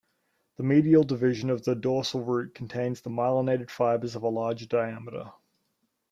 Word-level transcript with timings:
The 0.57 0.63
medial 0.63 1.03
division 1.03 1.51
of 1.51 1.63
the 1.63 1.75
dorsal 1.75 2.23
root 2.23 2.55
contains 2.55 3.03
myelinated 3.03 3.69
fibres 3.69 4.15
of 4.15 4.23
larger 4.23 4.65
diameter. 4.65 5.31